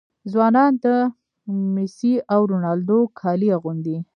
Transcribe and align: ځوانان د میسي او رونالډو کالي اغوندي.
ځوانان 0.31 0.71
د 0.83 0.85
میسي 1.75 2.13
او 2.33 2.41
رونالډو 2.51 2.99
کالي 3.19 3.47
اغوندي. 3.57 3.97